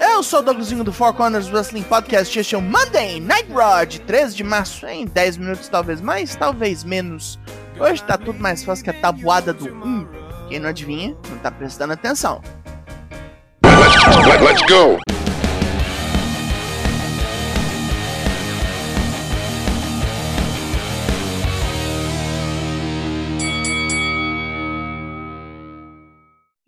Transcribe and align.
Eu 0.00 0.20
sou 0.24 0.40
o 0.40 0.42
Douglasinho 0.42 0.82
do 0.82 0.92
Four 0.92 1.14
Corners 1.14 1.48
Wrestling 1.48 1.84
Podcast. 1.84 2.36
Este 2.36 2.56
é 2.56 2.58
o 2.58 2.60
Monday 2.60 3.20
Night 3.20 3.52
Raw 3.52 3.86
de 3.86 4.00
13 4.00 4.34
de 4.34 4.42
março. 4.42 4.84
Em 4.84 5.06
10 5.06 5.36
minutos, 5.36 5.68
talvez 5.68 6.00
mais, 6.00 6.34
talvez 6.34 6.82
menos. 6.82 7.38
Hoje 7.78 8.02
tá 8.02 8.18
tudo 8.18 8.40
mais 8.40 8.64
fácil 8.64 8.82
que 8.82 8.90
a 8.90 9.00
tabuada 9.00 9.52
do 9.52 9.66
1. 9.66 10.08
Quem 10.48 10.58
não 10.58 10.70
adivinha, 10.70 11.16
não 11.30 11.38
tá 11.38 11.52
prestando 11.52 11.92
atenção. 11.92 12.42
Let, 13.64 14.42
let's 14.42 14.62
go. 14.62 15.15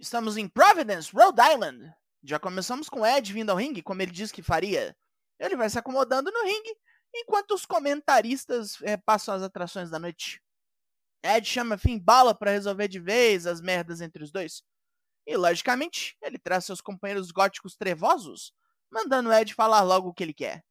Estamos 0.08 0.38
em 0.38 0.48
Providence, 0.48 1.12
Rhode 1.12 1.38
Island. 1.38 1.94
Já 2.24 2.38
começamos 2.38 2.88
com 2.88 3.04
Ed 3.04 3.30
vindo 3.30 3.50
ao 3.50 3.58
ringue, 3.58 3.82
como 3.82 4.00
ele 4.00 4.10
disse 4.10 4.32
que 4.32 4.42
faria. 4.42 4.96
Ele 5.38 5.54
vai 5.54 5.68
se 5.68 5.78
acomodando 5.78 6.30
no 6.32 6.44
ringue, 6.44 6.74
enquanto 7.14 7.50
os 7.50 7.66
comentaristas 7.66 8.80
é, 8.80 8.96
passam 8.96 9.34
as 9.34 9.42
atrações 9.42 9.90
da 9.90 9.98
noite. 9.98 10.42
Ed 11.22 11.46
chama 11.46 11.76
Finn 11.76 11.98
Bala 11.98 12.34
para 12.34 12.52
resolver 12.52 12.88
de 12.88 12.98
vez 12.98 13.46
as 13.46 13.60
merdas 13.60 14.00
entre 14.00 14.24
os 14.24 14.32
dois. 14.32 14.62
E, 15.26 15.36
logicamente, 15.36 16.16
ele 16.22 16.38
traz 16.38 16.64
seus 16.64 16.80
companheiros 16.80 17.30
góticos 17.30 17.76
trevosos, 17.76 18.54
mandando 18.90 19.30
Ed 19.30 19.52
falar 19.52 19.82
logo 19.82 20.08
o 20.08 20.14
que 20.14 20.22
ele 20.22 20.32
quer. 20.32 20.64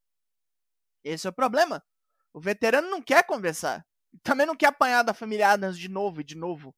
Esse 1.04 1.28
é 1.28 1.30
o 1.30 1.34
problema. 1.34 1.86
O 2.34 2.40
veterano 2.40 2.90
não 2.90 3.04
quer 3.04 3.24
conversar. 3.24 3.86
Também 4.24 4.48
não 4.48 4.56
quer 4.56 4.70
apanhar 4.70 5.04
da 5.04 5.14
família 5.14 5.52
Adams 5.52 5.78
de 5.78 5.90
novo 5.90 6.22
e 6.22 6.24
de 6.24 6.36
novo. 6.36 6.76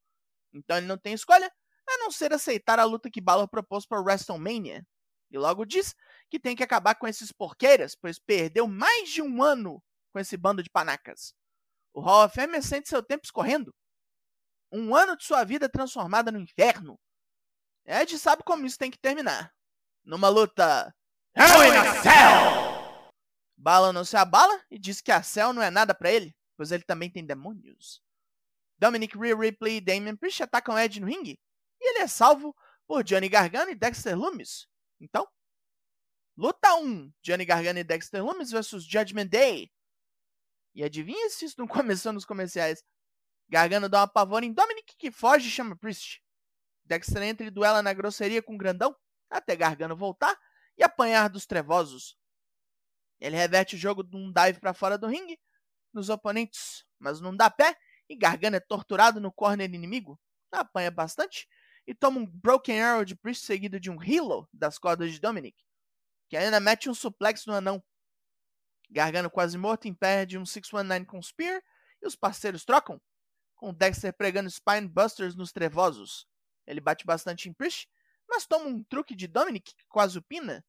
Então 0.52 0.76
ele 0.76 0.86
não 0.86 0.98
tem 0.98 1.14
escolha 1.14 1.50
a 1.90 1.98
não 1.98 2.10
ser 2.10 2.32
aceitar 2.32 2.78
a 2.78 2.84
luta 2.84 3.10
que 3.10 3.20
Balor 3.20 3.48
propôs 3.48 3.86
para 3.86 4.00
WrestleMania. 4.00 4.86
E 5.30 5.38
logo 5.38 5.64
diz 5.64 5.94
que 6.28 6.40
tem 6.40 6.56
que 6.56 6.62
acabar 6.62 6.94
com 6.94 7.06
esses 7.06 7.32
porqueiras, 7.32 7.94
pois 7.94 8.18
perdeu 8.18 8.66
mais 8.66 9.08
de 9.08 9.22
um 9.22 9.42
ano 9.42 9.82
com 10.12 10.18
esse 10.18 10.36
bando 10.36 10.62
de 10.62 10.70
panacas. 10.70 11.32
O 11.92 12.00
Hall 12.00 12.26
of 12.26 12.34
Fame 12.34 12.62
sente 12.62 12.88
seu 12.88 13.02
tempo 13.02 13.24
escorrendo. 13.24 13.74
Um 14.72 14.94
ano 14.94 15.16
de 15.16 15.24
sua 15.24 15.44
vida 15.44 15.68
transformada 15.68 16.30
no 16.30 16.38
inferno. 16.38 16.98
Ed 17.84 18.18
sabe 18.18 18.42
como 18.44 18.66
isso 18.66 18.78
tem 18.78 18.90
que 18.90 18.98
terminar. 18.98 19.52
Numa 20.04 20.28
luta. 20.28 20.94
Hell 21.36 21.64
in 21.64 21.76
a 21.76 22.02
Cell! 22.02 23.10
Bala 23.56 23.92
não 23.92 24.04
se 24.04 24.16
abala 24.16 24.64
e 24.70 24.78
diz 24.78 25.00
que 25.00 25.12
a 25.12 25.22
Cell 25.22 25.52
não 25.52 25.62
é 25.62 25.70
nada 25.70 25.94
para 25.94 26.10
ele, 26.10 26.34
pois 26.56 26.72
ele 26.72 26.82
também 26.82 27.10
tem 27.10 27.24
demônios. 27.24 28.02
Dominic 28.78 29.16
Rhea 29.18 29.36
Ripley 29.36 29.76
e 29.76 29.80
Damien 29.80 30.16
Priest 30.16 30.42
atacam 30.42 30.78
Ed 30.78 30.98
no 31.00 31.06
ringue 31.06 31.38
e 31.80 31.90
ele 31.90 31.98
é 32.00 32.06
salvo 32.06 32.54
por 32.86 33.02
Johnny 33.02 33.28
Gargano 33.28 33.70
e 33.70 33.74
Dexter 33.74 34.16
Lumis. 34.16 34.66
Então, 35.00 35.26
luta 36.36 36.74
1: 36.74 37.12
Johnny 37.22 37.44
Gargano 37.44 37.78
e 37.78 37.84
Dexter 37.84 38.24
Lumis 38.24 38.50
versus 38.50 38.84
Judgment 38.84 39.28
Day. 39.28 39.70
E 40.74 40.84
adivinha 40.84 41.30
se 41.30 41.44
isso 41.44 41.56
não 41.58 41.66
começou 41.68 42.12
nos 42.12 42.24
comerciais? 42.24 42.84
Gargano 43.48 43.88
dá 43.88 44.00
uma 44.00 44.08
pavora 44.08 44.44
em 44.44 44.52
Dominic 44.52 44.94
que 44.96 45.10
foge 45.10 45.48
e 45.48 45.50
chama 45.50 45.76
Priest. 45.76 46.22
Dexter 46.84 47.22
entra 47.22 47.46
e 47.46 47.50
duela 47.50 47.82
na 47.82 47.92
grosseria 47.92 48.42
com 48.42 48.54
o 48.54 48.58
grandão, 48.58 48.94
até 49.28 49.56
Gargano 49.56 49.96
voltar 49.96 50.36
e 50.76 50.82
apanhar 50.82 51.28
dos 51.28 51.46
trevosos. 51.46 52.16
Ele 53.20 53.36
reverte 53.36 53.76
o 53.76 53.78
jogo 53.78 54.02
de 54.02 54.16
um 54.16 54.32
dive 54.32 54.60
para 54.60 54.72
fora 54.72 54.96
do 54.96 55.06
ringue, 55.06 55.38
nos 55.92 56.08
oponentes, 56.08 56.84
mas 56.98 57.20
não 57.20 57.36
dá 57.36 57.50
pé, 57.50 57.76
e 58.08 58.16
Gargano 58.16 58.56
é 58.56 58.60
torturado 58.60 59.20
no 59.20 59.32
corner 59.32 59.72
inimigo. 59.72 60.18
Apanha 60.50 60.90
bastante 60.90 61.46
e 61.90 61.94
toma 61.94 62.20
um 62.20 62.24
Broken 62.24 62.80
Arrow 62.80 63.04
de 63.04 63.16
Priest 63.16 63.44
seguido 63.44 63.80
de 63.80 63.90
um 63.90 64.00
Hilo 64.00 64.48
das 64.52 64.78
cordas 64.78 65.10
de 65.10 65.18
Dominic, 65.18 65.60
que 66.28 66.36
ainda 66.36 66.60
mete 66.60 66.88
um 66.88 66.94
suplex 66.94 67.46
no 67.46 67.52
anão. 67.52 67.82
Gargano 68.88 69.28
quase 69.28 69.58
morto 69.58 69.88
impede 69.88 70.38
um 70.38 70.46
619 70.46 71.04
com 71.06 71.20
Spear 71.20 71.60
e 72.00 72.06
os 72.06 72.14
parceiros 72.14 72.64
trocam, 72.64 73.00
com 73.56 73.74
Dexter 73.74 74.12
pregando 74.12 74.48
Spine 74.48 74.86
Busters 74.86 75.34
nos 75.34 75.50
trevosos. 75.50 76.28
Ele 76.64 76.80
bate 76.80 77.04
bastante 77.04 77.48
em 77.48 77.52
Priest, 77.52 77.88
mas 78.28 78.46
toma 78.46 78.66
um 78.66 78.84
truque 78.84 79.16
de 79.16 79.26
Dominic 79.26 79.74
que 79.74 79.84
quase 79.88 80.16
o 80.16 80.22
pina. 80.22 80.64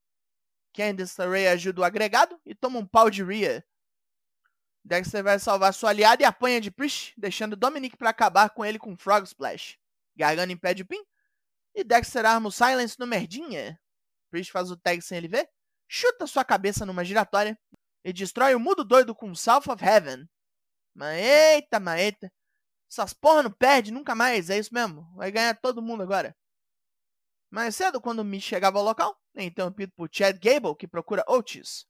Candice 0.74 1.22
LeRae 1.22 1.50
ajuda 1.50 1.82
o 1.82 1.84
agregado 1.84 2.42
e 2.44 2.56
toma 2.56 2.80
um 2.80 2.88
pau 2.88 3.12
de 3.12 3.24
Rhea. 3.24 3.64
Dexter 4.84 5.24
vai 5.24 5.38
salvar 5.38 5.72
sua 5.72 5.92
aliada 5.92 6.24
e 6.24 6.26
apanha 6.26 6.60
de 6.60 6.72
Priest, 6.72 7.14
deixando 7.16 7.56
Dominic 7.56 7.96
para 7.96 8.10
acabar 8.10 8.50
com 8.50 8.66
ele 8.66 8.80
com 8.80 8.98
Frog 8.98 9.24
Splash. 9.28 9.80
Gargano 10.16 10.52
impede 10.52 10.84
o 10.84 10.88
pin 10.88 11.04
e 11.76 11.84
Dexter 11.84 12.26
arma 12.26 12.50
o 12.50 12.52
Silence 12.52 12.96
no 13.00 13.08
merdinha. 13.08 13.80
Priest 14.30 14.52
faz 14.52 14.72
o 14.72 14.78
tag 14.78 15.02
sem 15.02 15.18
ele 15.18 15.28
ver, 15.28 15.50
chuta 15.88 16.28
sua 16.28 16.46
cabeça 16.46 16.86
numa 16.86 17.04
giratória 17.04 17.58
e 18.04 18.14
destrói 18.14 18.56
o 18.56 18.60
mudo 18.60 18.84
doido 18.84 19.14
com 19.14 19.34
South 19.36 19.70
of 19.70 19.84
Heaven. 19.84 20.28
Mas 20.94 21.20
eita, 21.24 21.80
mas. 21.80 22.14
Essas 22.90 23.14
porra 23.14 23.44
não 23.44 23.52
perde 23.52 23.92
nunca 23.92 24.14
mais, 24.14 24.50
é 24.50 24.58
isso 24.58 24.74
mesmo. 24.74 25.10
Vai 25.16 25.32
ganhar 25.32 25.56
todo 25.56 25.82
mundo 25.82 26.04
agora. 26.04 26.36
Mais 27.50 27.76
cedo, 27.76 28.02
quando 28.02 28.24
Miz 28.24 28.44
chegava 28.44 28.80
ao 28.80 28.84
local, 28.84 29.18
é 29.36 29.44
interrompido 29.44 29.94
por 29.96 30.10
Chad 30.12 30.38
Gable, 30.42 30.76
que 30.76 30.88
procura 30.88 31.24
Otis. 31.28 31.86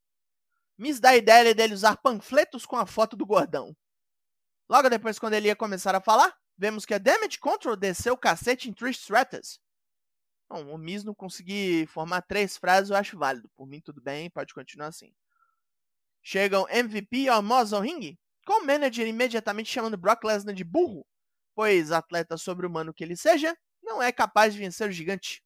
Miz 0.78 1.00
dá 1.00 1.10
a 1.10 1.16
ideia 1.16 1.54
dele 1.54 1.74
usar 1.74 1.96
panfletos 1.96 2.66
com 2.66 2.76
a 2.76 2.86
foto 2.86 3.16
do 3.16 3.26
gordão. 3.26 3.76
Logo 4.68 4.88
depois, 4.88 5.18
quando 5.18 5.34
ele 5.34 5.48
ia 5.48 5.56
começar 5.56 5.94
a 5.94 6.00
falar, 6.00 6.36
vemos 6.62 6.86
que 6.86 6.94
a 6.94 6.98
Damage 6.98 7.40
Control 7.40 7.74
desceu 7.74 8.14
o 8.14 8.16
cacete 8.16 8.70
em 8.70 8.72
Trish 8.72 9.00
Stratus. 9.00 9.58
Bom, 10.48 10.72
o 10.72 10.78
Miz 10.78 11.02
não 11.02 11.12
conseguir 11.12 11.88
formar 11.88 12.22
três 12.22 12.56
frases, 12.56 12.90
eu 12.90 12.96
acho 12.96 13.18
válido. 13.18 13.50
Por 13.56 13.66
mim, 13.66 13.80
tudo 13.80 14.00
bem, 14.00 14.30
pode 14.30 14.54
continuar 14.54 14.86
assim. 14.86 15.12
Chegam 16.22 16.64
MVP 16.70 17.22
e 17.22 17.28
Almoz 17.28 17.72
ao 17.72 17.80
ringue, 17.80 18.16
com 18.46 18.62
o 18.62 18.64
manager 18.64 19.08
imediatamente 19.08 19.72
chamando 19.72 19.96
Brock 19.96 20.22
Lesnar 20.22 20.54
de 20.54 20.62
burro, 20.62 21.04
pois, 21.52 21.90
atleta 21.90 22.38
sobre-humano 22.38 22.94
que 22.94 23.02
ele 23.02 23.16
seja, 23.16 23.58
não 23.82 24.00
é 24.00 24.12
capaz 24.12 24.54
de 24.54 24.60
vencer 24.60 24.88
o 24.88 24.92
gigante. 24.92 25.42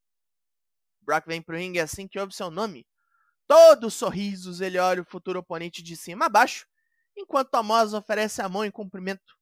Brock 1.00 1.26
vem 1.26 1.40
pro 1.40 1.56
ringue 1.56 1.80
assim 1.80 2.06
que 2.06 2.18
ouve 2.18 2.34
seu 2.34 2.50
nome. 2.50 2.86
Todos 3.46 3.94
sorrisos, 3.94 4.60
ele 4.60 4.78
olha 4.78 5.00
o 5.00 5.06
futuro 5.06 5.38
oponente 5.38 5.82
de 5.82 5.96
cima 5.96 6.26
a 6.26 6.28
baixo, 6.28 6.66
enquanto 7.16 7.54
Almoz 7.54 7.94
oferece 7.94 8.42
a 8.42 8.50
mão 8.50 8.66
em 8.66 8.70
cumprimento. 8.70 9.35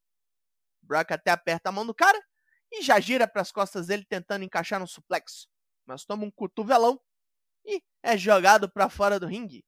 Brock 0.85 1.13
até 1.13 1.31
aperta 1.31 1.69
a 1.71 1.73
mão 1.73 1.87
do 1.87 1.95
cara 1.95 2.21
e 2.71 2.83
já 2.83 3.01
gira 3.01 3.27
para 3.27 3.43
as 3.43 3.51
costas 3.51 3.89
dele 3.89 4.05
tentando 4.05 4.45
encaixar 4.45 4.79
no 4.79 4.87
suplexo 4.87 5.49
mas 5.87 6.05
toma 6.05 6.25
um 6.25 6.31
cotovelão 6.31 7.01
e 7.65 7.83
é 8.03 8.17
jogado 8.17 8.71
para 8.71 8.89
fora 8.89 9.19
do 9.19 9.27
ringue. 9.27 9.65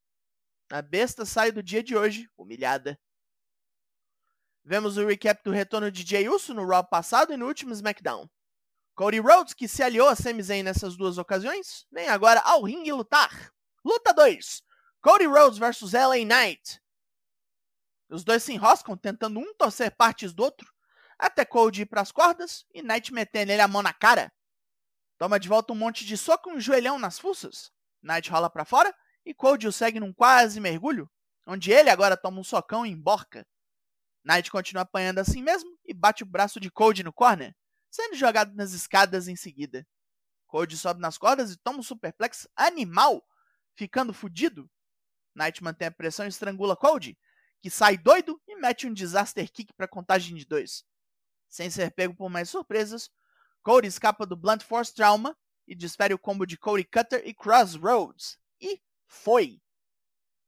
A 0.71 0.83
besta 0.83 1.25
sai 1.25 1.53
do 1.53 1.63
dia 1.63 1.83
de 1.83 1.97
hoje 1.97 2.29
humilhada. 2.37 2.99
Vemos 4.65 4.97
o 4.97 5.07
recap 5.07 5.43
do 5.45 5.53
retorno 5.53 5.91
de 5.91 6.05
Jey 6.05 6.29
Uso 6.29 6.53
no 6.53 6.67
Raw 6.67 6.85
passado 6.85 7.33
e 7.33 7.37
no 7.37 7.47
último 7.47 7.73
SmackDown. 7.73 8.29
Cody 8.97 9.21
Rhodes, 9.21 9.55
que 9.55 9.69
se 9.69 9.83
aliou 9.83 10.09
a 10.09 10.17
Sami 10.17 10.43
Zayn 10.43 10.63
nessas 10.63 10.97
duas 10.97 11.19
ocasiões, 11.19 11.87
vem 11.93 12.09
agora 12.09 12.41
ao 12.41 12.63
ringue 12.63 12.93
lutar. 12.93 13.53
Luta 13.85 14.13
2: 14.13 14.63
Cody 15.01 15.27
Rhodes 15.27 15.59
vs 15.59 15.93
LA 15.93 16.25
Knight. 16.25 16.83
Os 18.09 18.25
dois 18.25 18.43
se 18.43 18.53
enroscam, 18.53 18.97
tentando 18.97 19.39
um 19.39 19.55
torcer 19.55 19.95
partes 19.95 20.33
do 20.33 20.43
outro, 20.43 20.73
até 21.19 21.45
Cody 21.45 21.83
ir 21.83 21.87
para 21.87 22.01
as 22.01 22.13
cordas 22.13 22.65
e 22.73 22.83
Knight 22.83 23.13
meter 23.13 23.47
nele 23.47 23.63
a 23.63 23.69
mão 23.69 23.83
na 23.83 23.93
cara. 23.93 24.33
Toma 25.19 25.41
de 25.41 25.49
volta 25.49 25.73
um 25.73 25.77
monte 25.77 26.05
de 26.05 26.17
soco 26.17 26.51
e 26.51 26.55
um 26.55 26.61
joelhão 26.61 26.99
nas 26.99 27.19
fuças. 27.19 27.73
Knight 28.03 28.31
rola 28.31 28.51
para 28.51 28.65
fora 28.65 28.95
e 29.25 29.35
Cold 29.35 29.67
o 29.67 29.73
segue 29.73 29.99
num 29.99 30.13
quase 30.13 30.61
mergulho, 30.61 31.11
onde 31.47 31.73
ele 31.73 31.91
agora 31.91 32.17
toma 32.17 32.41
um 32.41 32.45
socão 32.45 32.85
e 32.85 32.91
emborca. 32.91 33.47
Knight 34.25 34.51
continua 34.51 34.83
apanhando 34.83 35.19
assim 35.19 35.43
mesmo 35.43 35.77
e 35.85 35.95
bate 35.95 36.23
o 36.23 36.27
braço 36.27 36.61
de 36.61 36.71
Cold 36.71 37.03
no 37.03 37.13
corner, 37.13 37.55
sendo 37.91 38.15
jogado 38.15 38.55
nas 38.55 38.73
escadas 38.73 39.27
em 39.27 39.37
seguida. 39.37 39.87
Cold 40.47 40.77
sobe 40.77 41.01
nas 41.01 41.17
cordas 41.17 41.53
e 41.53 41.57
toma 41.57 41.81
um 41.81 41.83
superplex 41.83 42.47
animal, 42.55 43.25
ficando 43.75 44.13
fudido. 44.13 44.71
Knight 45.35 45.63
mantém 45.63 45.89
a 45.89 45.93
pressão 45.93 46.27
e 46.27 46.29
estrangula 46.29 46.77
Cold, 46.77 47.19
que 47.61 47.71
sai 47.71 47.97
doido 47.97 48.41
e 48.47 48.57
mete 48.57 48.87
um 48.87 48.93
disaster 48.93 49.51
kick 49.51 49.73
para 49.73 49.89
contagem 49.89 50.37
de 50.37 50.45
dois. 50.45 50.85
Sem 51.57 51.71
ser 51.71 51.91
pego 51.91 52.15
por 52.15 52.29
mais 52.29 52.51
surpresas, 52.51 53.11
Cody 53.63 53.89
escapa 53.89 54.27
do 54.27 54.37
Blunt 54.37 54.63
Force 54.63 54.95
Trauma 54.95 55.35
e 55.67 55.75
desfere 55.75 56.13
o 56.13 56.19
combo 56.19 56.45
de 56.45 56.59
Cody 56.59 56.85
Cutter 56.85 57.23
e 57.25 57.33
Crossroads. 57.33 58.39
E 58.61 58.79
foi! 59.07 59.59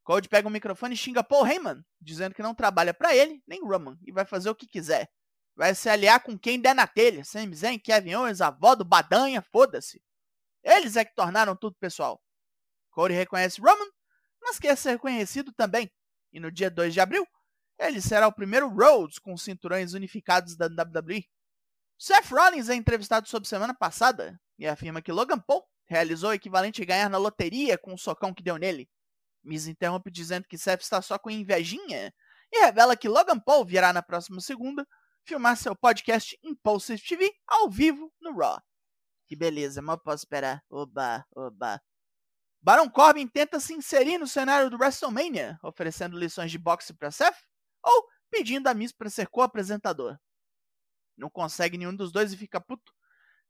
Cody 0.05 0.29
pega 0.29 0.47
o 0.47 0.51
microfone 0.51 0.93
e 0.93 0.99
xinga 0.99 1.25
Paul 1.25 1.47
Heyman, 1.47 1.83
dizendo 1.99 2.35
que 2.35 2.43
não 2.43 2.55
trabalha 2.55 2.93
para 2.93 3.17
ele, 3.17 3.43
nem 3.47 3.65
Roman, 3.65 3.99
e 4.07 4.13
vai 4.13 4.27
fazer 4.27 4.51
o 4.51 4.55
que 4.55 4.67
quiser. 4.67 5.11
Vai 5.57 5.75
se 5.75 5.89
aliar 5.89 6.23
com 6.23 6.39
quem 6.39 6.61
der 6.61 6.75
na 6.75 6.87
telha, 6.87 7.25
Sami 7.25 7.57
Zayn, 7.57 7.79
Kevin 7.79 8.17
Owens, 8.17 8.43
avó 8.43 8.75
do 8.75 8.85
Badanha, 8.85 9.41
foda-se. 9.41 10.03
Eles 10.63 10.95
é 10.95 11.07
que 11.07 11.15
tornaram 11.15 11.57
tudo 11.57 11.75
pessoal. 11.81 12.23
Cody 12.91 13.15
reconhece 13.15 13.63
Roman, 13.63 13.91
mas 14.43 14.59
quer 14.59 14.77
ser 14.77 14.91
reconhecido 14.91 15.55
também. 15.55 15.91
E 16.35 16.39
no 16.39 16.53
dia 16.53 16.71
2 16.71 16.93
de 16.93 17.01
abril, 17.01 17.27
ele 17.79 18.01
será 18.01 18.27
o 18.27 18.33
primeiro 18.33 18.69
Rhodes 18.69 19.19
com 19.19 19.37
cinturões 19.37 19.95
unificados 19.95 20.57
da 20.57 20.67
WWE. 20.67 21.25
Seth 21.97 22.31
Rollins 22.31 22.69
é 22.69 22.75
entrevistado 22.75 23.29
sobre 23.29 23.49
semana 23.49 23.75
passada 23.75 24.41
e 24.59 24.67
afirma 24.67 25.01
que 25.01 25.13
Logan 25.13 25.39
Paul 25.39 25.65
realizou 25.87 26.31
o 26.31 26.35
equivalente 26.35 26.83
a 26.83 26.85
ganhar 26.85 27.09
na 27.09 27.19
loteria 27.19 27.79
com 27.79 27.95
o 27.95 27.99
socão 27.99 28.35
que 28.35 28.43
deu 28.43 28.57
nele. 28.57 28.89
Miz 29.43 29.67
interrompe 29.67 30.11
dizendo 30.11 30.47
que 30.49 30.59
Seth 30.59 30.83
está 30.83 31.01
só 31.01 31.19
com 31.19 31.31
invejinha 31.31 32.13
e 32.53 32.61
revela 32.61 32.97
que 32.97 33.09
Logan 33.09 33.39
Paul 33.39 33.65
virá 33.65 33.93
na 33.93 34.03
próxima 34.03 34.41
segunda 34.41 34.87
filmar 35.25 35.57
seu 35.57 35.77
podcast 35.77 36.39
Impulsive 36.43 37.01
TV 37.01 37.33
ao 37.47 37.71
vivo 37.71 38.13
no 38.21 38.37
Raw. 38.37 38.61
Que 39.27 39.37
beleza, 39.37 39.83
mal 39.83 39.99
posso 39.99 40.25
esperar. 40.25 40.63
Oba, 40.71 41.25
oba. 41.35 41.81
Baron 42.61 42.91
Corbin 42.91 43.29
tenta 43.29 43.61
se 43.61 43.75
inserir 43.75 44.19
no 44.19 44.27
cenário 44.27 44.69
do 44.71 44.77
WrestleMania, 44.77 45.59
oferecendo 45.63 46.19
lições 46.19 46.51
de 46.51 46.59
boxe 46.59 46.93
para 46.95 47.11
Seth 47.11 47.37
ou 47.89 48.09
pedindo 48.31 48.67
a 48.69 48.75
Miz 48.75 48.93
para 48.93 49.09
ser 49.09 49.29
co-apresentador. 49.29 50.19
Não 51.17 51.31
consegue 51.31 51.79
nenhum 51.79 51.95
dos 51.95 52.13
dois 52.13 52.33
e 52.33 52.37
fica 52.37 52.61
puto, 52.61 52.93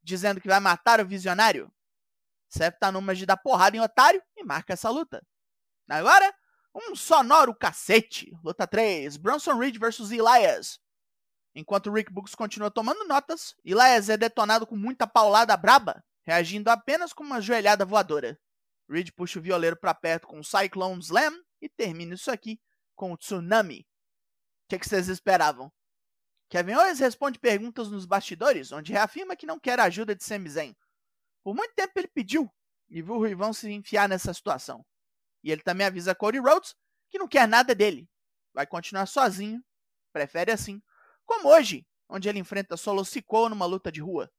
dizendo 0.02 0.40
que 0.40 0.48
vai 0.48 0.60
matar 0.60 1.00
o 1.00 1.06
visionário. 1.06 1.72
Seth 2.48 2.78
tá 2.78 2.90
numa 2.90 3.14
de 3.14 3.26
dar 3.26 3.36
porrada 3.36 3.76
em 3.76 3.80
otário 3.80 4.22
e 4.36 4.44
marca 4.44 4.72
essa 4.72 4.88
luta. 4.88 5.22
Agora, 5.88 6.34
um 6.74 6.94
sonoro 6.94 7.54
cacete. 7.54 8.32
Luta 8.42 8.66
3, 8.66 9.16
Bronson 9.16 9.58
Reed 9.58 9.78
vs 9.78 10.10
Elias. 10.10 10.80
Enquanto 11.54 11.90
Rick 11.90 12.12
Books 12.12 12.34
continua 12.34 12.70
tomando 12.70 13.04
notas, 13.06 13.54
Elias 13.64 14.08
é 14.08 14.16
detonado 14.16 14.66
com 14.66 14.76
muita 14.76 15.06
paulada 15.06 15.56
braba, 15.56 16.04
reagindo 16.22 16.70
apenas 16.70 17.12
com 17.12 17.24
uma 17.24 17.40
joelhada 17.40 17.84
voadora. 17.84 18.38
Reed 18.88 19.10
puxa 19.12 19.38
o 19.38 19.42
violeiro 19.42 19.76
para 19.76 19.94
perto 19.94 20.26
com 20.26 20.40
o 20.40 20.44
Cyclone 20.44 21.00
Slam 21.00 21.34
e 21.60 21.68
termina 21.68 22.14
isso 22.14 22.30
aqui 22.30 22.60
com 22.94 23.12
o 23.12 23.16
Tsunami. 23.16 23.87
O 24.68 24.70
que, 24.70 24.78
que 24.78 24.86
vocês 24.86 25.08
esperavam? 25.08 25.72
Kevin 26.50 26.74
Owens 26.74 26.98
responde 26.98 27.38
perguntas 27.38 27.90
nos 27.90 28.04
bastidores, 28.04 28.70
onde 28.70 28.92
reafirma 28.92 29.34
que 29.34 29.46
não 29.46 29.58
quer 29.58 29.80
ajuda 29.80 30.14
de 30.14 30.22
Sami 30.22 30.50
Zayn. 30.50 30.76
Por 31.42 31.54
muito 31.54 31.72
tempo 31.74 31.92
ele 31.96 32.08
pediu 32.08 32.52
e 32.90 33.00
viu 33.00 33.14
o 33.14 33.24
Rivão 33.24 33.50
se 33.54 33.70
enfiar 33.72 34.10
nessa 34.10 34.34
situação. 34.34 34.84
E 35.42 35.50
ele 35.50 35.62
também 35.62 35.86
avisa 35.86 36.14
Cody 36.14 36.36
Rhodes 36.36 36.76
que 37.08 37.18
não 37.18 37.26
quer 37.26 37.48
nada 37.48 37.74
dele. 37.74 38.06
Vai 38.52 38.66
continuar 38.66 39.06
sozinho, 39.06 39.64
prefere 40.12 40.52
assim, 40.52 40.82
como 41.24 41.48
hoje, 41.48 41.86
onde 42.06 42.28
ele 42.28 42.38
enfrenta 42.38 42.76
Solo 42.76 43.06
Sikoa 43.06 43.48
numa 43.48 43.64
luta 43.64 43.90
de 43.90 44.02
rua. 44.02 44.30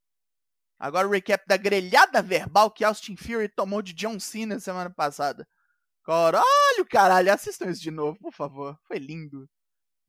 Agora 0.77 1.07
o 1.07 1.11
recap 1.11 1.43
da 1.47 1.57
grelhada 1.57 2.21
verbal 2.21 2.69
que 2.69 2.83
Austin 2.83 3.15
Fury 3.15 3.49
tomou 3.49 3.81
de 3.81 3.93
John 3.93 4.19
Cena 4.19 4.59
semana 4.59 4.91
passada. 4.91 5.47
Caralho, 6.03 6.85
caralho, 6.87 7.33
assistam 7.33 7.71
isso 7.71 7.81
de 7.81 7.89
novo, 7.89 8.19
por 8.19 8.31
favor. 8.31 8.77
Foi 8.83 8.99
lindo. 8.99 9.49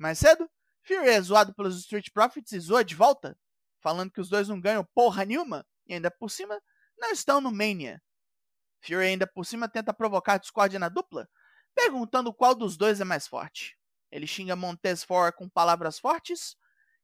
Mais 0.00 0.18
cedo, 0.18 0.50
Fury 0.82 1.10
é 1.10 1.20
zoado 1.20 1.54
pelos 1.54 1.78
Street 1.78 2.08
Profits 2.10 2.52
e 2.52 2.58
zoa 2.58 2.82
de 2.82 2.94
volta, 2.94 3.38
falando 3.82 4.10
que 4.10 4.20
os 4.20 4.30
dois 4.30 4.48
não 4.48 4.58
ganham 4.58 4.82
porra 4.94 5.26
nenhuma 5.26 5.62
e 5.86 5.92
ainda 5.92 6.10
por 6.10 6.30
cima 6.30 6.58
não 6.96 7.10
estão 7.10 7.38
no 7.38 7.52
Mania. 7.52 8.02
Fury 8.80 9.08
ainda 9.08 9.26
por 9.26 9.44
cima 9.44 9.68
tenta 9.68 9.92
provocar 9.92 10.38
discórdia 10.38 10.78
na 10.78 10.88
dupla, 10.88 11.28
perguntando 11.74 12.32
qual 12.32 12.54
dos 12.54 12.78
dois 12.78 12.98
é 12.98 13.04
mais 13.04 13.28
forte. 13.28 13.76
Ele 14.10 14.26
xinga 14.26 14.56
Montez 14.56 15.04
Ford 15.04 15.34
com 15.34 15.50
palavras 15.50 15.98
fortes 15.98 16.56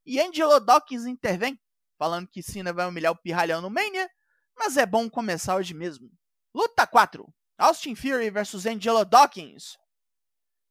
e 0.07 0.19
Angelo 0.19 0.59
Dawkins 0.59 1.05
intervém, 1.05 1.61
falando 1.99 2.27
que 2.27 2.43
Cena 2.43 2.73
vai 2.73 2.89
humilhar 2.89 3.13
o 3.13 3.21
pirralhão 3.21 3.61
no 3.61 3.69
Mania, 3.69 4.09
mas 4.57 4.79
é 4.79 4.87
bom 4.87 5.11
começar 5.11 5.57
hoje 5.57 5.75
mesmo. 5.75 6.11
Luta 6.55 6.87
4: 6.87 7.31
Austin 7.59 7.95
Fury 7.95 8.31
vs 8.31 8.65
Angelo 8.65 9.05
Dawkins. 9.05 9.77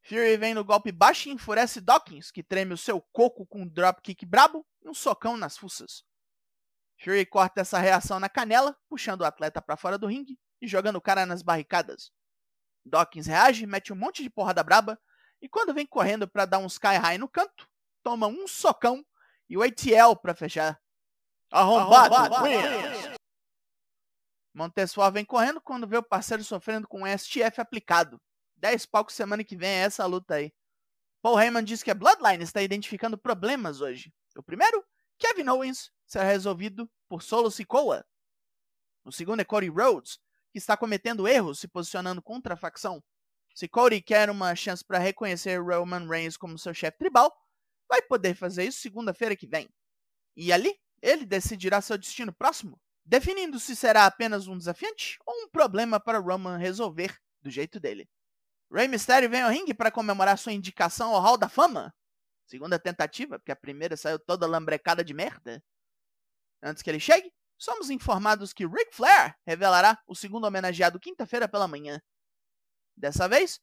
Fury 0.08 0.36
vem 0.36 0.54
no 0.54 0.64
golpe 0.64 0.92
baixo 0.92 1.28
e 1.28 1.32
enfurece 1.32 1.80
Dawkins, 1.80 2.30
que 2.30 2.40
treme 2.40 2.72
o 2.72 2.78
seu 2.78 3.00
coco 3.12 3.44
com 3.44 3.62
um 3.62 3.68
dropkick 3.68 4.24
brabo 4.24 4.64
e 4.80 4.88
um 4.88 4.94
socão 4.94 5.36
nas 5.36 5.58
fuças. 5.58 6.04
Fury 7.02 7.26
corta 7.26 7.62
essa 7.62 7.76
reação 7.78 8.20
na 8.20 8.28
canela, 8.28 8.76
puxando 8.88 9.22
o 9.22 9.24
atleta 9.24 9.60
para 9.60 9.76
fora 9.76 9.98
do 9.98 10.06
ringue 10.06 10.38
e 10.62 10.68
jogando 10.68 10.94
o 10.94 11.00
cara 11.00 11.26
nas 11.26 11.42
barricadas. 11.42 12.12
Dawkins 12.84 13.26
reage, 13.26 13.66
mete 13.66 13.92
um 13.92 13.96
monte 13.96 14.22
de 14.22 14.30
porrada 14.30 14.62
braba 14.62 14.96
e 15.42 15.48
quando 15.48 15.74
vem 15.74 15.84
correndo 15.84 16.28
para 16.28 16.46
dar 16.46 16.58
um 16.58 16.66
sky 16.66 16.96
high 17.02 17.18
no 17.18 17.28
canto, 17.28 17.68
toma 18.04 18.28
um 18.28 18.46
socão 18.46 19.04
e 19.48 19.58
o 19.58 19.62
ATL 19.62 20.14
para 20.22 20.36
fechar. 20.36 20.80
Arrombado, 21.50 22.14
Arrombado 22.14 22.46
Montesfor 24.54 25.10
vem 25.10 25.24
correndo 25.24 25.60
quando 25.60 25.86
vê 25.86 25.96
o 25.96 26.02
parceiro 26.02 26.44
sofrendo 26.44 26.86
com 26.86 27.02
um 27.02 27.18
STF 27.18 27.60
aplicado. 27.60 28.20
10 28.56 28.86
palcos 28.86 29.14
semana 29.14 29.44
que 29.44 29.56
vem 29.56 29.68
é 29.68 29.82
essa 29.82 30.06
luta 30.06 30.34
aí. 30.34 30.52
Paul 31.22 31.40
Heyman 31.40 31.64
diz 31.64 31.82
que 31.82 31.90
a 31.90 31.94
Bloodline 31.94 32.42
está 32.42 32.62
identificando 32.62 33.18
problemas 33.18 33.80
hoje. 33.80 34.14
O 34.36 34.42
primeiro, 34.42 34.84
Kevin 35.18 35.48
Owens, 35.48 35.90
será 36.06 36.24
resolvido 36.24 36.90
por 37.08 37.22
Solo 37.22 37.50
Sikoa. 37.50 38.04
O 39.04 39.12
segundo 39.12 39.40
é 39.40 39.44
Cody 39.44 39.68
Rhodes, 39.68 40.18
que 40.52 40.58
está 40.58 40.76
cometendo 40.76 41.28
erros 41.28 41.58
se 41.58 41.68
posicionando 41.68 42.22
contra 42.22 42.54
a 42.54 42.56
facção. 42.56 43.02
Se 43.54 43.68
Cody 43.68 44.02
quer 44.02 44.30
uma 44.30 44.54
chance 44.54 44.84
para 44.84 44.98
reconhecer 44.98 45.58
Roman 45.58 46.06
Reigns 46.08 46.36
como 46.36 46.58
seu 46.58 46.74
chefe 46.74 46.98
tribal, 46.98 47.34
vai 47.88 48.02
poder 48.02 48.34
fazer 48.34 48.64
isso 48.64 48.80
segunda-feira 48.80 49.36
que 49.36 49.46
vem. 49.46 49.68
E 50.36 50.52
ali, 50.52 50.78
ele 51.00 51.24
decidirá 51.24 51.80
seu 51.80 51.96
destino 51.96 52.32
próximo, 52.32 52.80
definindo 53.04 53.58
se 53.58 53.74
será 53.74 54.06
apenas 54.06 54.46
um 54.46 54.58
desafiante 54.58 55.18
ou 55.24 55.44
um 55.44 55.48
problema 55.48 55.98
para 55.98 56.18
Roman 56.18 56.56
resolver 56.56 57.16
do 57.40 57.50
jeito 57.50 57.80
dele. 57.80 58.08
Rey 58.70 58.88
Mysterio 58.88 59.30
vem 59.30 59.42
ao 59.42 59.50
ringue 59.50 59.72
para 59.72 59.90
comemorar 59.90 60.36
sua 60.36 60.52
indicação 60.52 61.14
ao 61.14 61.20
Hall 61.20 61.38
da 61.38 61.48
Fama. 61.48 61.94
Segunda 62.46 62.78
tentativa, 62.78 63.38
porque 63.38 63.52
a 63.52 63.56
primeira 63.56 63.96
saiu 63.96 64.18
toda 64.18 64.46
lambrecada 64.46 65.04
de 65.04 65.14
merda. 65.14 65.62
Antes 66.62 66.82
que 66.82 66.90
ele 66.90 67.00
chegue, 67.00 67.32
somos 67.58 67.90
informados 67.90 68.52
que 68.52 68.66
Ric 68.66 68.94
Flair 68.94 69.36
revelará 69.46 69.98
o 70.06 70.14
segundo 70.14 70.46
homenageado 70.46 71.00
quinta-feira 71.00 71.48
pela 71.48 71.68
manhã. 71.68 72.00
Dessa 72.96 73.28
vez, 73.28 73.60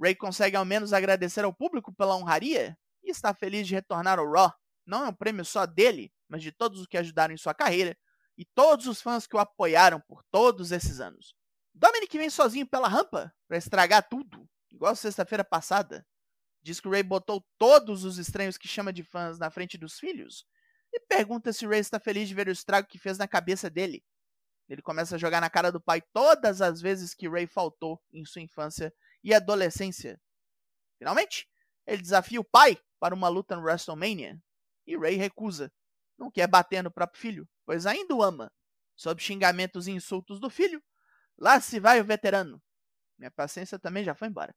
Ray 0.00 0.14
consegue 0.14 0.56
ao 0.56 0.64
menos 0.64 0.92
agradecer 0.92 1.44
ao 1.44 1.52
público 1.52 1.92
pela 1.92 2.16
honraria 2.16 2.76
e 3.02 3.10
está 3.10 3.34
feliz 3.34 3.66
de 3.66 3.74
retornar 3.74 4.18
ao 4.18 4.30
Raw. 4.30 4.52
Não 4.84 5.04
é 5.04 5.08
um 5.08 5.14
prêmio 5.14 5.44
só 5.44 5.64
dele, 5.66 6.12
mas 6.28 6.42
de 6.42 6.52
todos 6.52 6.80
os 6.80 6.86
que 6.86 6.96
ajudaram 6.96 7.34
em 7.34 7.38
sua 7.38 7.54
carreira 7.54 7.96
e 8.36 8.44
todos 8.44 8.86
os 8.86 9.00
fãs 9.00 9.26
que 9.26 9.36
o 9.36 9.38
apoiaram 9.38 10.00
por 10.00 10.22
todos 10.30 10.72
esses 10.72 11.00
anos. 11.00 11.34
Dominic 11.74 12.16
vem 12.16 12.30
sozinho 12.30 12.66
pela 12.66 12.88
rampa 12.88 13.34
para 13.48 13.56
estragar 13.56 14.08
tudo, 14.08 14.48
igual 14.70 14.94
sexta-feira 14.94 15.44
passada. 15.44 16.06
Diz 16.62 16.80
que 16.80 16.86
o 16.86 16.90
Ray 16.90 17.02
botou 17.02 17.44
todos 17.58 18.04
os 18.04 18.18
estranhos 18.18 18.56
que 18.56 18.68
chama 18.68 18.92
de 18.92 19.02
fãs 19.02 19.38
na 19.38 19.50
frente 19.50 19.76
dos 19.76 19.98
filhos 19.98 20.46
e 20.92 21.00
pergunta 21.00 21.52
se 21.52 21.66
o 21.66 21.68
Ray 21.68 21.80
está 21.80 21.98
feliz 21.98 22.28
de 22.28 22.34
ver 22.34 22.48
o 22.48 22.52
estrago 22.52 22.86
que 22.86 22.98
fez 22.98 23.18
na 23.18 23.26
cabeça 23.26 23.68
dele. 23.68 24.04
Ele 24.68 24.82
começa 24.82 25.16
a 25.16 25.18
jogar 25.18 25.40
na 25.40 25.50
cara 25.50 25.72
do 25.72 25.80
pai 25.80 26.00
todas 26.12 26.60
as 26.60 26.80
vezes 26.80 27.14
que 27.14 27.28
Ray 27.28 27.46
faltou 27.46 28.00
em 28.12 28.24
sua 28.24 28.42
infância 28.42 28.94
e 29.24 29.34
adolescência. 29.34 30.20
Finalmente, 30.98 31.48
ele 31.86 32.00
desafia 32.00 32.40
o 32.40 32.44
pai 32.44 32.78
para 33.00 33.14
uma 33.14 33.28
luta 33.28 33.56
no 33.56 33.62
WrestleMania 33.62 34.40
e 34.86 34.96
Ray 34.96 35.16
recusa. 35.16 35.72
Não 36.16 36.30
quer 36.30 36.46
bater 36.46 36.82
no 36.82 36.90
próprio 36.90 37.20
filho, 37.20 37.48
pois 37.64 37.86
ainda 37.86 38.14
o 38.14 38.22
ama. 38.22 38.52
Sob 38.94 39.20
xingamentos 39.20 39.88
e 39.88 39.90
insultos 39.90 40.38
do 40.38 40.48
filho, 40.48 40.82
lá 41.38 41.60
se 41.60 41.80
vai 41.80 42.00
o 42.00 42.04
veterano. 42.04 42.62
Minha 43.18 43.30
paciência 43.30 43.78
também 43.78 44.04
já 44.04 44.14
foi 44.14 44.28
embora. 44.28 44.54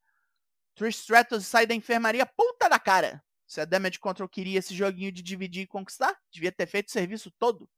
Trish 0.75 0.99
Stratus 0.99 1.45
sai 1.45 1.65
da 1.65 1.73
enfermaria 1.73 2.25
puta 2.25 2.67
da 2.67 2.79
cara. 2.79 3.23
Se 3.47 3.61
a 3.61 3.65
Damage 3.65 3.99
Control 3.99 4.27
queria 4.27 4.59
esse 4.59 4.73
joguinho 4.73 5.11
de 5.11 5.21
dividir 5.21 5.63
e 5.63 5.67
conquistar, 5.67 6.19
devia 6.31 6.51
ter 6.51 6.65
feito 6.65 6.89
o 6.89 6.91
serviço 6.91 7.31
todo. 7.37 7.69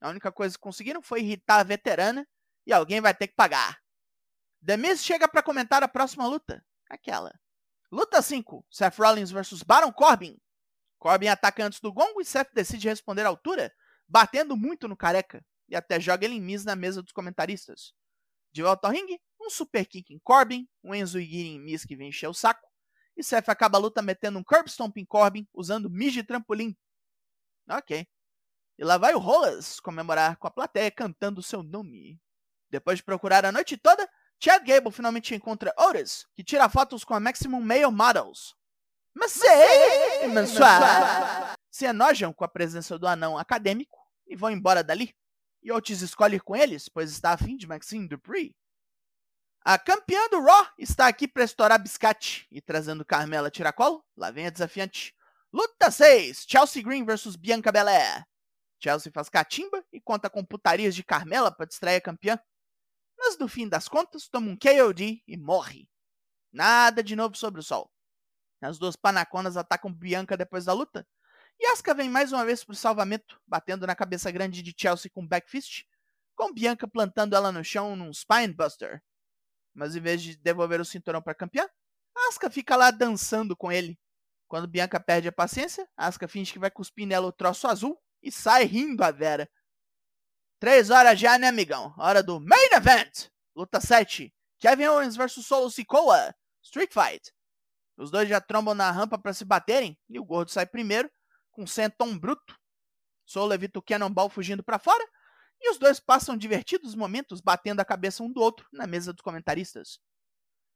A 0.00 0.08
única 0.08 0.30
coisa 0.32 0.54
que 0.54 0.60
conseguiram 0.60 1.00
foi 1.00 1.20
irritar 1.20 1.60
a 1.60 1.64
veterana 1.64 2.26
e 2.66 2.72
alguém 2.72 3.00
vai 3.00 3.14
ter 3.14 3.28
que 3.28 3.34
pagar. 3.34 3.80
The 4.64 4.76
Miz 4.76 5.04
chega 5.04 5.28
para 5.28 5.42
comentar 5.42 5.82
a 5.82 5.88
próxima 5.88 6.26
luta. 6.26 6.64
Aquela. 6.90 7.32
Luta 7.90 8.20
5. 8.20 8.66
Seth 8.70 8.98
Rollins 8.98 9.30
vs 9.30 9.62
Baron 9.62 9.92
Corbin. 9.92 10.38
Corbin 10.98 11.28
ataca 11.28 11.64
antes 11.64 11.80
do 11.80 11.92
gongo 11.92 12.20
e 12.20 12.24
Seth 12.24 12.50
decide 12.52 12.88
responder 12.88 13.22
à 13.22 13.28
altura, 13.28 13.72
batendo 14.08 14.56
muito 14.56 14.88
no 14.88 14.96
careca, 14.96 15.44
e 15.68 15.76
até 15.76 16.00
joga 16.00 16.24
ele 16.24 16.34
em 16.34 16.40
Miz 16.40 16.64
na 16.64 16.74
mesa 16.74 17.02
dos 17.02 17.12
comentaristas. 17.12 17.94
De 18.54 18.62
volta 18.62 18.86
ao 18.86 18.92
ringue, 18.92 19.20
um 19.40 19.50
super 19.50 19.84
kick 19.84 20.14
em 20.14 20.18
Corbin, 20.20 20.68
um 20.82 20.94
Enzo 20.94 21.18
Igiri 21.18 21.48
em 21.48 21.60
Miz 21.60 21.84
que 21.84 21.96
vem 21.96 22.10
encher 22.10 22.28
o 22.28 22.32
saco, 22.32 22.64
e 23.16 23.22
Seth 23.22 23.48
acaba 23.48 23.78
a 23.78 23.80
luta 23.80 24.00
metendo 24.00 24.38
um 24.38 24.44
curb 24.44 24.70
stomp 24.70 24.96
em 24.96 25.04
Corbin, 25.04 25.44
usando 25.52 25.90
Miz 25.90 26.12
de 26.12 26.22
trampolim. 26.22 26.76
Ok. 27.68 28.06
E 28.78 28.84
lá 28.84 28.96
vai 28.96 29.12
o 29.12 29.18
Rollins 29.18 29.80
comemorar 29.80 30.36
com 30.36 30.46
a 30.46 30.52
plateia 30.52 30.88
cantando 30.88 31.42
seu 31.42 31.64
nome. 31.64 32.20
Depois 32.70 32.98
de 32.98 33.02
procurar 33.02 33.44
a 33.44 33.50
noite 33.50 33.76
toda, 33.76 34.08
Chad 34.40 34.64
Gable 34.64 34.92
finalmente 34.92 35.34
encontra 35.34 35.74
Otis, 35.76 36.24
que 36.32 36.44
tira 36.44 36.68
fotos 36.68 37.02
com 37.02 37.12
a 37.12 37.18
Maximum 37.18 37.60
Male 37.60 37.90
Models. 37.90 38.54
Mas 39.12 39.40
Mansoir! 40.32 41.54
Se 41.72 41.86
enojam 41.86 42.32
com 42.32 42.44
a 42.44 42.48
presença 42.48 42.96
do 42.96 43.08
anão 43.08 43.36
acadêmico 43.36 43.98
e 44.28 44.36
vão 44.36 44.50
embora 44.50 44.84
dali. 44.84 45.12
E 45.64 45.72
Otis 45.72 46.02
escolhe 46.02 46.36
ir 46.36 46.42
com 46.42 46.54
eles, 46.54 46.90
pois 46.90 47.10
está 47.10 47.32
afim 47.32 47.56
de 47.56 47.66
Maxine 47.66 48.06
Dupree. 48.06 48.54
A 49.64 49.78
campeã 49.78 50.28
do 50.28 50.42
Raw 50.42 50.68
está 50.78 51.08
aqui 51.08 51.26
para 51.26 51.42
estourar 51.42 51.82
biscate 51.82 52.46
e 52.50 52.60
trazendo 52.60 53.02
Carmela 53.02 53.50
Tiracolo. 53.50 54.04
Lá 54.14 54.30
vem 54.30 54.46
a 54.46 54.50
desafiante. 54.50 55.16
Luta 55.50 55.90
6: 55.90 56.44
Chelsea 56.46 56.82
Green 56.82 57.02
vs 57.02 57.34
Bianca 57.34 57.72
Belair. 57.72 58.26
Chelsea 58.78 59.10
faz 59.10 59.30
catimba 59.30 59.82
e 59.90 59.98
conta 60.02 60.28
com 60.28 60.44
putarias 60.44 60.94
de 60.94 61.02
Carmela 61.02 61.50
para 61.50 61.64
distrair 61.64 61.96
a 61.96 62.00
campeã. 62.02 62.38
Mas 63.18 63.38
no 63.38 63.48
fim 63.48 63.66
das 63.66 63.88
contas, 63.88 64.28
toma 64.28 64.50
um 64.50 64.58
KOD 64.58 65.22
e 65.26 65.36
morre. 65.38 65.88
Nada 66.52 67.02
de 67.02 67.16
novo 67.16 67.34
sobre 67.34 67.60
o 67.60 67.64
sol. 67.64 67.90
As 68.60 68.78
duas 68.78 68.96
panaconas 68.96 69.56
atacam 69.56 69.90
Bianca 69.90 70.36
depois 70.36 70.66
da 70.66 70.74
luta. 70.74 71.06
Asuka 71.74 71.92
vem 71.92 72.08
mais 72.08 72.32
uma 72.32 72.46
vez 72.46 72.64
pro 72.64 72.74
salvamento, 72.74 73.40
batendo 73.46 73.86
na 73.86 73.96
cabeça 73.96 74.30
grande 74.30 74.62
de 74.62 74.72
Chelsea 74.76 75.10
com 75.12 75.26
backfist, 75.26 75.84
com 76.36 76.52
Bianca 76.52 76.86
plantando 76.86 77.34
ela 77.34 77.50
no 77.50 77.64
chão 77.64 77.96
num 77.96 78.12
Spinebuster. 78.12 79.02
Mas 79.74 79.96
em 79.96 80.00
vez 80.00 80.22
de 80.22 80.36
devolver 80.36 80.80
o 80.80 80.84
cinturão 80.84 81.20
para 81.20 81.34
campeã, 81.34 81.68
Asuka 82.28 82.48
fica 82.48 82.76
lá 82.76 82.90
dançando 82.90 83.56
com 83.56 83.72
ele. 83.72 83.98
Quando 84.48 84.68
Bianca 84.68 85.00
perde 85.00 85.28
a 85.28 85.32
paciência, 85.32 85.88
Asuka 85.96 86.28
finge 86.28 86.52
que 86.52 86.60
vai 86.60 86.70
cuspir 86.70 87.06
nela 87.06 87.26
o 87.26 87.32
troço 87.32 87.66
azul 87.66 88.00
e 88.22 88.30
sai 88.30 88.64
rindo 88.64 89.02
a 89.02 89.10
Vera. 89.10 89.50
Três 90.60 90.90
horas 90.90 91.18
já, 91.18 91.36
né, 91.36 91.48
amigão? 91.48 91.92
Hora 91.98 92.22
do 92.22 92.40
Main 92.40 92.70
Event! 92.72 93.28
Luta 93.54 93.80
7. 93.80 94.32
Kevin 94.58 94.86
Owens 94.86 95.16
vs 95.16 95.44
Solo 95.44 95.70
Sikoa. 95.70 96.34
Street 96.62 96.92
Fight. 96.92 97.32
Os 97.96 98.10
dois 98.10 98.28
já 98.28 98.40
trombam 98.40 98.74
na 98.74 98.90
rampa 98.90 99.18
para 99.18 99.34
se 99.34 99.44
baterem 99.44 99.98
e 100.08 100.18
o 100.18 100.24
gordo 100.24 100.50
sai 100.50 100.66
primeiro, 100.66 101.10
com 101.54 101.66
senton 101.66 102.18
bruto. 102.18 102.58
Solo 103.24 103.54
evita 103.54 103.78
o 103.78 103.82
Cannonball 103.82 104.28
fugindo 104.28 104.62
para 104.62 104.78
fora 104.78 105.04
e 105.60 105.70
os 105.70 105.78
dois 105.78 105.98
passam 105.98 106.36
divertidos 106.36 106.94
momentos 106.94 107.40
batendo 107.40 107.80
a 107.80 107.84
cabeça 107.84 108.22
um 108.22 108.30
do 108.30 108.40
outro 108.40 108.68
na 108.72 108.86
mesa 108.86 109.12
dos 109.12 109.22
comentaristas. 109.22 109.98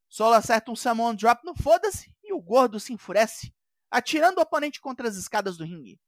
Solo 0.08 0.34
acerta 0.34 0.70
um 0.70 0.76
Samoan 0.76 1.14
Drop 1.14 1.44
no 1.44 1.54
foda-se 1.54 2.16
e 2.24 2.32
o 2.32 2.40
gordo 2.40 2.80
se 2.80 2.92
enfurece, 2.92 3.54
atirando 3.90 4.38
o 4.38 4.42
oponente 4.42 4.80
contra 4.80 5.06
as 5.06 5.16
escadas 5.16 5.58
do 5.58 5.64
ringue. 5.64 6.00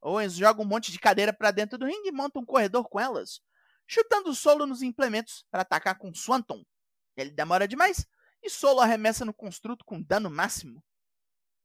Owens 0.00 0.34
joga 0.34 0.62
um 0.62 0.66
monte 0.66 0.92
de 0.92 1.00
cadeira 1.00 1.32
para 1.32 1.50
dentro 1.50 1.76
do 1.76 1.86
ringue 1.86 2.10
e 2.10 2.12
monta 2.12 2.38
um 2.38 2.44
corredor 2.44 2.88
com 2.88 3.00
elas, 3.00 3.40
chutando 3.86 4.34
Solo 4.34 4.66
nos 4.66 4.82
implementos 4.82 5.44
para 5.50 5.62
atacar 5.62 5.98
com 5.98 6.14
Swanton. 6.14 6.64
Ele 7.16 7.30
demora 7.30 7.66
demais 7.66 8.06
e 8.42 8.48
Solo 8.48 8.80
arremessa 8.80 9.24
no 9.24 9.34
construto 9.34 9.84
com 9.84 10.00
dano 10.00 10.30
máximo. 10.30 10.84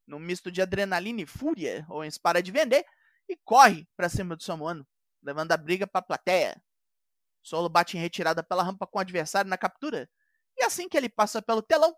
Num 0.05 0.20
misto 0.20 0.51
de 0.51 0.62
adrenalina 0.62 1.22
e 1.22 1.25
fúria, 1.25 1.86
Owens 1.89 2.17
para 2.17 2.41
de 2.41 2.51
vender 2.51 2.86
e 3.29 3.38
corre 3.38 3.88
para 3.96 4.10
cima 4.10 4.36
do 4.36 4.43
Samoano, 4.43 4.86
levando 5.22 5.51
a 5.51 5.58
briga 5.58 5.88
para 5.88 6.00
a 6.00 6.03
plateia. 6.03 6.62
Solo 7.41 7.70
bate 7.70 7.98
em 7.98 8.01
retirada 8.01 8.43
pela 8.43 8.63
rampa 8.63 8.86
com 8.86 8.98
o 8.98 9.01
adversário 9.01 9.50
na 9.50 9.58
captura, 9.58 10.10
e 10.58 10.63
assim 10.63 10.88
que 10.88 10.98
ele 10.98 11.10
passa 11.10 11.41
pelo 11.41 11.62
telão, 11.62 11.96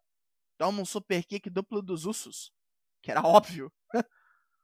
toma 0.57 0.81
um 0.81 0.85
super 0.85 1.23
kick 1.25 1.49
duplo 1.49 1.81
dos 1.81 2.05
Usos, 2.05 2.51
que 3.01 3.11
era 3.11 3.21
óbvio. 3.21 3.71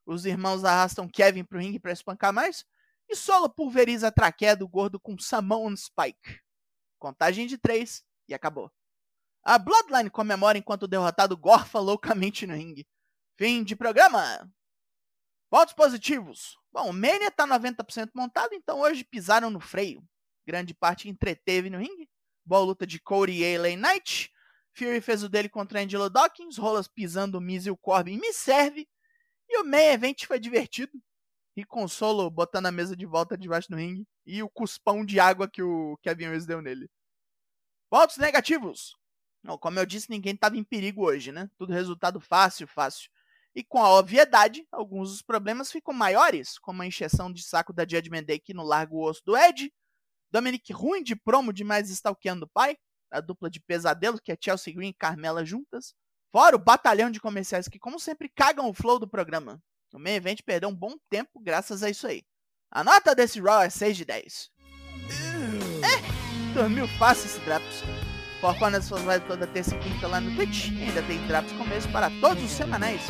Os 0.06 0.26
irmãos 0.26 0.64
arrastam 0.64 1.08
Kevin 1.08 1.44
pro 1.44 1.60
ringue 1.60 1.80
para 1.80 1.92
espancar 1.92 2.34
mais, 2.34 2.66
e 3.08 3.16
Solo 3.16 3.50
pulveriza 3.50 4.08
a 4.08 4.12
traqueia 4.12 4.56
do 4.56 4.68
gordo 4.68 5.00
com 5.00 5.18
Samoan 5.18 5.76
Spike. 5.76 6.40
Contagem 6.98 7.48
de 7.48 7.58
três 7.58 8.04
e 8.28 8.34
acabou. 8.34 8.72
A 9.44 9.58
Bloodline 9.58 10.10
comemora 10.10 10.58
enquanto 10.58 10.84
o 10.84 10.88
derrotado 10.88 11.36
gorfa 11.36 11.80
loucamente 11.80 12.46
no 12.46 12.54
ringue. 12.54 12.88
Fim 13.40 13.64
de 13.64 13.74
programa! 13.74 14.52
Pontos 15.50 15.74
positivos. 15.74 16.58
Bom, 16.74 16.90
o 16.90 16.94
Mania 16.94 17.32
tá 17.32 17.48
90% 17.48 18.10
montado, 18.14 18.54
então 18.54 18.82
hoje 18.82 19.06
pisaram 19.06 19.50
no 19.50 19.62
freio. 19.62 20.04
Grande 20.46 20.74
parte 20.74 21.08
entreteve 21.08 21.70
no 21.70 21.78
ringue. 21.78 22.10
Boa 22.44 22.66
luta 22.66 22.86
de 22.86 23.00
Cody 23.00 23.42
e 23.42 23.58
LA 23.58 23.78
Knight. 23.78 24.30
Fury 24.74 25.00
fez 25.00 25.24
o 25.24 25.30
dele 25.30 25.48
contra 25.48 25.80
Angelo 25.80 26.10
Dawkins. 26.10 26.58
Rolas 26.58 26.90
pisando 26.90 27.38
o 27.38 27.42
Miz 27.42 27.66
e 27.66 27.72
o 27.72 27.78
Corbin 27.78 28.20
me 28.20 28.34
serve. 28.34 28.86
E 29.48 29.58
o 29.62 29.64
main 29.64 29.94
event 29.94 30.26
foi 30.26 30.38
divertido. 30.38 30.92
E 31.56 31.64
consolo 31.64 32.30
botando 32.30 32.66
a 32.66 32.74
mesa 32.74 32.94
de 32.94 33.06
volta 33.06 33.38
debaixo 33.38 33.70
do 33.70 33.78
ringue. 33.78 34.06
E 34.26 34.44
o 34.44 34.50
cuspão 34.50 35.06
de 35.06 35.18
água 35.18 35.50
que 35.50 35.64
o 35.64 35.98
Kevin 36.02 36.28
Owens 36.28 36.46
deu 36.46 36.62
nele. 36.62 36.92
Pontos 37.90 38.18
negativos. 38.18 38.98
Não, 39.42 39.58
como 39.58 39.80
eu 39.80 39.86
disse, 39.86 40.10
ninguém 40.10 40.34
estava 40.34 40.58
em 40.58 40.64
perigo 40.66 41.06
hoje, 41.06 41.32
né? 41.32 41.50
Tudo 41.58 41.72
resultado 41.72 42.20
fácil, 42.20 42.68
fácil. 42.68 43.10
E 43.56 43.64
com 43.64 43.82
a 43.82 43.98
obviedade, 43.98 44.66
alguns 44.72 45.10
dos 45.10 45.22
problemas 45.22 45.72
ficam 45.72 45.94
maiores, 45.94 46.58
como 46.60 46.82
a 46.82 46.86
encheção 46.86 47.32
de 47.32 47.44
saco 47.44 47.74
da 47.74 47.84
Judgment 47.84 48.24
Day 48.24 48.40
que 48.40 48.54
no 48.54 48.64
largo 48.64 49.04
osso 49.04 49.22
do 49.26 49.36
Ed, 49.36 49.72
Dominic 50.32 50.72
ruim 50.72 51.02
de 51.02 51.16
promo 51.16 51.52
demais 51.52 51.90
stalkeando 51.90 52.46
o 52.46 52.50
pai, 52.50 52.78
a 53.12 53.20
dupla 53.20 53.50
de 53.50 53.60
pesadelo 53.60 54.20
que 54.22 54.32
é 54.32 54.38
Chelsea 54.40 54.74
Green 54.74 54.90
e 54.90 54.94
Carmela 54.94 55.44
juntas, 55.44 55.94
fora 56.32 56.56
o 56.56 56.60
batalhão 56.60 57.10
de 57.10 57.20
comerciais 57.20 57.68
que 57.68 57.80
como 57.80 58.00
sempre 58.00 58.30
cagam 58.30 58.70
o 58.70 58.74
flow 58.74 59.00
do 59.00 59.10
programa. 59.10 59.60
O 59.92 59.98
main 59.98 60.14
event 60.14 60.42
perdeu 60.46 60.70
um 60.70 60.76
bom 60.76 60.96
tempo 61.10 61.40
graças 61.40 61.82
a 61.82 61.90
isso 61.90 62.06
aí. 62.06 62.22
A 62.72 62.84
nota 62.84 63.16
desse 63.16 63.42
Raw 63.42 63.64
é 63.64 63.70
6 63.70 63.98
de 63.98 64.06
10. 64.06 64.52
É, 65.82 66.54
dormiu 66.54 66.88
fácil 67.00 67.26
esse 67.26 67.40
Draps. 67.40 67.82
Foca 68.40 68.70
nas 68.70 68.86
suas 68.86 69.02
lives 69.02 69.28
toda 69.28 69.48
terça 69.48 69.76
e 69.76 69.80
quinta 69.80 70.08
lá 70.08 70.22
no 70.22 70.36
Twitch. 70.36 70.68
E 70.68 70.84
ainda 70.84 71.02
tem 71.02 71.26
Draps 71.28 71.52
começo 71.54 71.92
para 71.92 72.12
todos 72.22 72.44
os 72.44 72.52
semanais. 72.52 73.02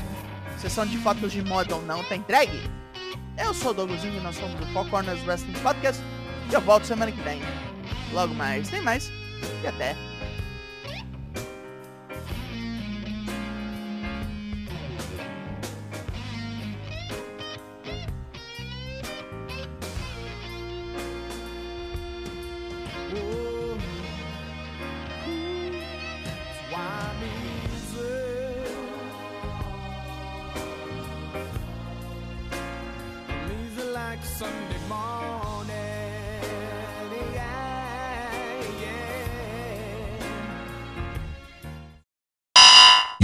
Sessão 0.60 0.86
de 0.86 0.98
fotos 0.98 1.32
de 1.32 1.42
moda 1.42 1.74
ou 1.74 1.82
não 1.84 2.04
tá 2.04 2.18
entregue? 2.18 2.70
Eu 3.38 3.54
sou 3.54 3.72
o 3.72 3.74
Douglasinho 3.74 4.18
e 4.18 4.20
nós 4.20 4.36
somos 4.36 4.60
o 4.60 4.74
Four 4.74 4.90
Corners 4.90 5.26
Wrestling 5.26 5.54
Podcast. 5.64 6.04
E 6.52 6.54
eu 6.54 6.60
volto 6.60 6.86
semana 6.86 7.12
que 7.14 7.22
vem. 7.22 7.42
Logo 8.12 8.34
mais, 8.34 8.68
tem 8.68 8.82
mais. 8.82 9.10
E 9.64 9.68
até. 9.68 9.96